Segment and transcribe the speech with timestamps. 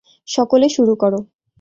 [0.27, 1.19] সকলে শুরু করো।